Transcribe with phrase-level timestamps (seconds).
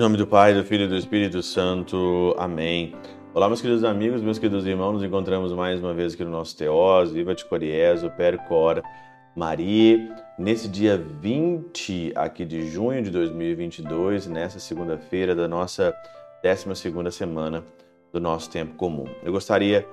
[0.00, 2.34] nome do Pai, do Filho e do Espírito Santo.
[2.38, 2.94] Amém.
[3.34, 6.56] Olá, meus queridos amigos, meus queridos irmãos, nos encontramos mais uma vez aqui no nosso
[6.56, 8.82] Teós, Viva de Coriezo, Percor,
[9.36, 15.94] Maria, nesse dia 20 aqui de junho de 2022, nessa segunda-feira da nossa
[16.42, 17.62] 12 segunda semana
[18.10, 19.04] do nosso tempo comum.
[19.22, 19.86] Eu gostaria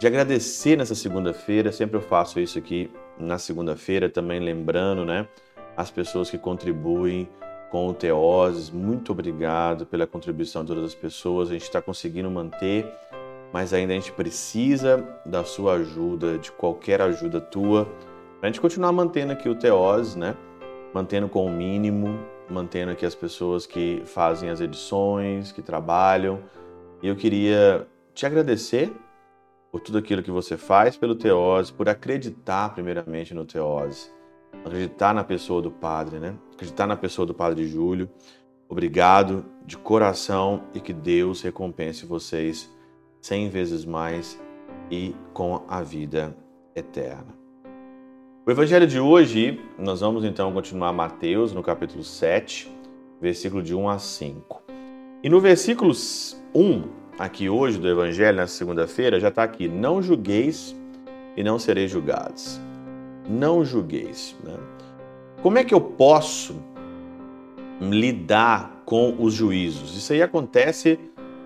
[0.00, 5.28] de agradecer nessa segunda-feira, sempre eu faço isso aqui na segunda-feira, também lembrando, né,
[5.76, 7.28] as pessoas que contribuem
[7.72, 8.68] com o Teoses.
[8.68, 11.48] Muito obrigado pela contribuição de todas as pessoas.
[11.48, 12.86] A gente está conseguindo manter,
[13.50, 17.86] mas ainda a gente precisa da sua ajuda, de qualquer ajuda tua,
[18.38, 20.36] para a gente continuar mantendo aqui o Teoses, né?
[20.92, 22.18] Mantendo com o mínimo,
[22.50, 26.40] mantendo aqui as pessoas que fazem as edições, que trabalham.
[27.02, 28.92] E eu queria te agradecer
[29.70, 34.10] por tudo aquilo que você faz pelo Teose, por acreditar primeiramente no Teose
[34.64, 36.34] acreditar na pessoa do Padre, né?
[36.52, 38.08] Acreditar na pessoa do Padre Júlio.
[38.68, 42.70] Obrigado de coração e que Deus recompense vocês
[43.20, 44.40] cem vezes mais
[44.90, 46.36] e com a vida
[46.74, 47.34] eterna.
[48.46, 52.68] O evangelho de hoje, nós vamos então continuar Mateus no capítulo 7,
[53.20, 54.62] versículo de 1 a 5.
[55.22, 55.92] E no versículo
[56.54, 56.82] 1,
[57.18, 60.74] aqui hoje do evangelho, na segunda-feira, já está aqui: Não julgueis
[61.36, 62.60] e não sereis julgados
[63.28, 64.36] não julgueis.
[64.42, 64.56] Né?
[65.42, 66.56] Como é que eu posso
[67.80, 69.96] lidar com os juízos?
[69.96, 70.98] Isso aí acontece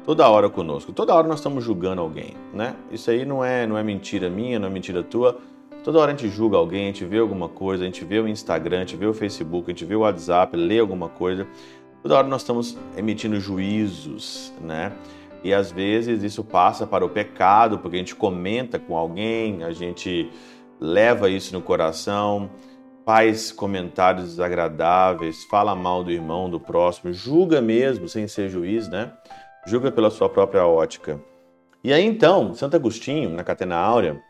[0.05, 0.92] toda hora conosco.
[0.92, 2.77] Toda hora nós estamos julgando alguém, né?
[2.91, 5.38] Isso aí não é, não é mentira minha, não é mentira tua.
[5.83, 8.27] Toda hora a gente julga alguém, a gente vê alguma coisa, a gente vê o
[8.27, 11.46] Instagram, a gente vê o Facebook, a gente vê o WhatsApp, lê alguma coisa.
[12.02, 14.92] Toda hora nós estamos emitindo juízos, né?
[15.42, 19.72] E às vezes isso passa para o pecado, porque a gente comenta com alguém, a
[19.72, 20.28] gente
[20.80, 22.50] leva isso no coração,
[23.05, 29.12] faz comentários desagradáveis, fala mal do irmão, do próximo, julga mesmo, sem ser juiz, né?
[29.67, 31.20] Julga pela sua própria ótica.
[31.83, 34.20] E aí então, Santo Agostinho, na Catena Áurea,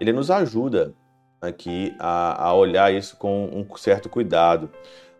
[0.00, 0.94] ele nos ajuda
[1.40, 4.70] aqui a, a olhar isso com um certo cuidado.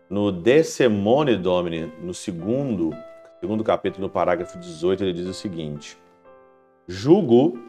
[0.09, 2.95] No De Semone Domini, no segundo,
[3.39, 5.97] segundo capítulo, no parágrafo 18, ele diz o seguinte:
[6.87, 7.59] Julgo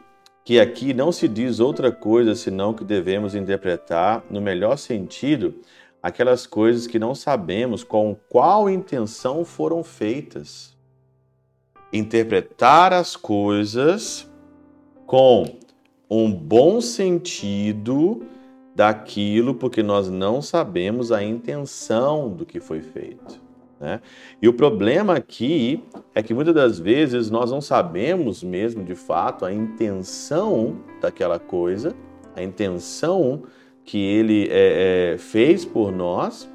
[0.48, 5.56] que aqui não se diz outra coisa senão que devemos interpretar, no melhor sentido,
[6.02, 10.74] aquelas coisas que não sabemos com qual intenção foram feitas.
[11.92, 14.26] Interpretar as coisas
[15.04, 15.58] com
[16.08, 18.26] um bom sentido
[18.74, 23.47] daquilo, porque nós não sabemos a intenção do que foi feito.
[23.80, 24.00] Né?
[24.42, 25.84] E o problema aqui
[26.14, 31.94] é que muitas das vezes nós não sabemos mesmo de fato a intenção daquela coisa,
[32.34, 33.42] a intenção
[33.84, 36.48] que ele é, é, fez por nós,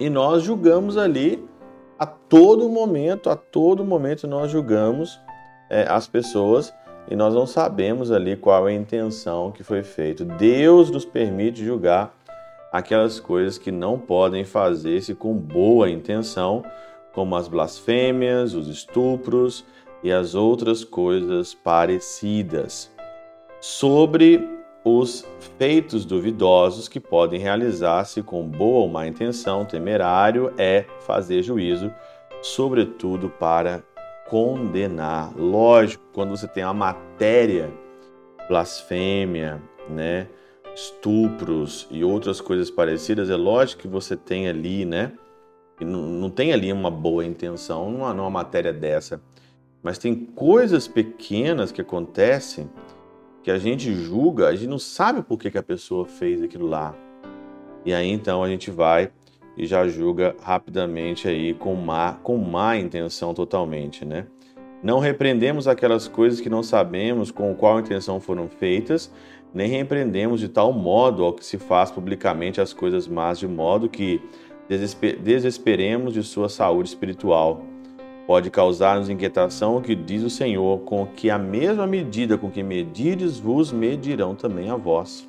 [0.00, 1.44] e nós julgamos ali
[1.98, 5.20] a todo momento, a todo momento nós julgamos
[5.68, 6.72] é, as pessoas
[7.10, 10.24] e nós não sabemos ali qual é a intenção que foi feita.
[10.24, 12.14] Deus nos permite julgar
[12.72, 16.62] aquelas coisas que não podem fazer-se com boa intenção,
[17.12, 19.64] como as blasfêmias, os estupros
[20.02, 22.90] e as outras coisas parecidas.
[23.60, 24.46] Sobre
[24.84, 25.26] os
[25.58, 31.92] feitos duvidosos que podem realizar-se com boa ou má intenção, temerário é fazer juízo,
[32.40, 33.82] sobretudo para
[34.28, 35.32] condenar.
[35.36, 37.70] Lógico, quando você tem a matéria,
[38.48, 40.28] blasfêmia, né?
[40.78, 45.12] Estupros e outras coisas parecidas, é lógico que você tem ali, né?
[45.80, 49.20] Não, não tem ali uma boa intenção numa, numa matéria dessa.
[49.82, 52.70] Mas tem coisas pequenas que acontecem
[53.42, 56.66] que a gente julga, a gente não sabe por que, que a pessoa fez aquilo
[56.66, 56.94] lá.
[57.84, 59.10] E aí então a gente vai
[59.56, 64.26] e já julga rapidamente aí com má, com má intenção totalmente, né?
[64.80, 69.12] Não repreendemos aquelas coisas que não sabemos com qual intenção foram feitas,
[69.52, 73.88] nem repreendemos de tal modo ao que se faz publicamente as coisas más, de modo
[73.88, 74.20] que
[75.22, 77.62] desesperemos de sua saúde espiritual.
[78.26, 82.62] Pode causar-nos inquietação o que diz o Senhor, com que a mesma medida com que
[82.62, 85.26] medides vos medirão também a vós.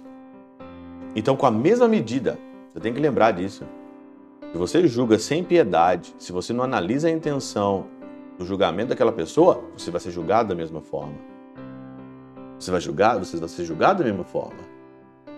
[1.16, 2.38] Então, com a mesma medida,
[2.70, 3.64] você tem que lembrar disso.
[4.52, 7.86] Se você julga sem piedade, se você não analisa a intenção
[8.38, 11.14] do julgamento daquela pessoa, você vai ser julgado da mesma forma.
[12.60, 14.60] Você vai julgar, você vai ser julgado da mesma forma.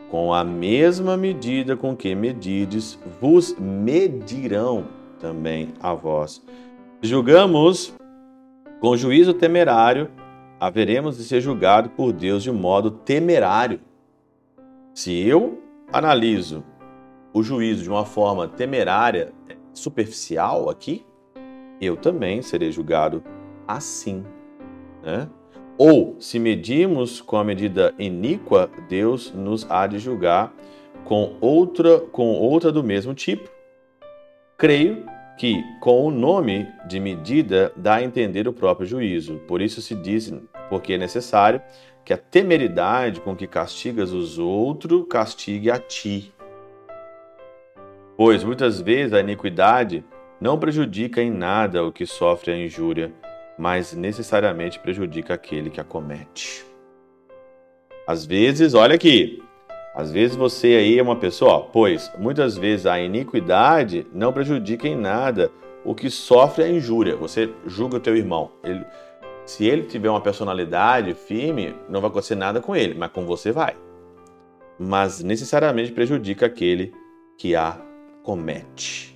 [0.10, 4.88] Com a mesma medida com que medides, vos medirão
[5.20, 6.44] também a vós.
[7.02, 7.94] Julgamos
[8.80, 10.10] com juízo temerário,
[10.60, 13.80] haveremos de ser julgado por Deus de modo temerário.
[14.94, 15.62] Se eu
[15.94, 16.64] analiso
[17.34, 19.32] o juízo de uma forma temerária,
[19.74, 21.06] superficial aqui,
[21.80, 23.24] eu também serei julgado
[23.68, 24.26] assim.
[25.04, 25.30] Né?
[25.78, 30.54] Ou, se medimos com a medida iníqua, Deus nos há de julgar
[31.04, 33.50] com outra, com outra do mesmo tipo.
[34.58, 35.06] Creio
[35.38, 39.42] que, com o nome de medida, dá a entender o próprio juízo.
[39.48, 40.32] Por isso se diz,
[40.70, 41.62] porque é necessário
[42.06, 46.34] que a temeridade com que castigas os outros castigue a ti.
[48.16, 50.04] Pois muitas vezes a iniquidade
[50.40, 53.12] não prejudica em nada o que sofre a injúria,
[53.62, 56.66] mas necessariamente prejudica aquele que a comete.
[58.08, 59.44] Às vezes, olha aqui,
[59.94, 64.96] às vezes você aí é uma pessoa, pois muitas vezes a iniquidade não prejudica em
[64.96, 65.52] nada
[65.86, 67.16] o que sofre a injúria.
[67.18, 68.52] Você julga o teu irmão.
[68.64, 68.84] Ele,
[69.46, 73.52] se ele tiver uma personalidade firme, não vai acontecer nada com ele, mas com você
[73.52, 73.76] vai.
[74.80, 76.96] Mas necessariamente prejudica aquele
[77.38, 77.80] que a
[78.24, 79.16] comete.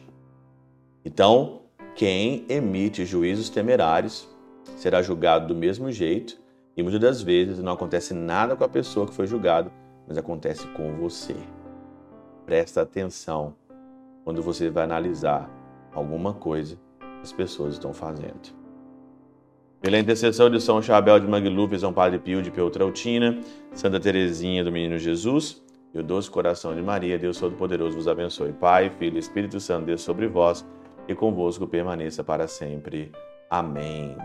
[1.04, 1.64] Então,
[1.96, 4.35] quem emite juízos temerários
[4.76, 6.38] será julgado do mesmo jeito
[6.76, 9.72] e muitas das vezes não acontece nada com a pessoa que foi julgado,
[10.08, 11.36] mas acontece com você.
[12.46, 13.56] Presta atenção
[14.24, 15.50] quando você vai analisar
[15.94, 18.54] alguma coisa que as pessoas estão fazendo.
[19.82, 23.40] Pela intercessão de São Chabel de Mangluf, São Padre Pio de Peltrautina,
[23.72, 25.64] Santa Teresinha do Menino Jesus
[25.94, 28.52] e o doce coração de Maria, Deus Todo-Poderoso vos abençoe.
[28.52, 30.66] Pai, Filho e Espírito Santo, Deus sobre vós
[31.08, 33.12] e convosco permaneça para sempre.
[33.50, 34.18] Amém.